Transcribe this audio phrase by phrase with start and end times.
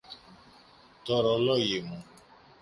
[1.03, 2.03] Τ' ωρολόγι μου!